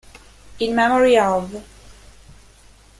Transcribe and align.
In 0.57 0.73
Memory 0.75 1.15
Of... 1.19 1.63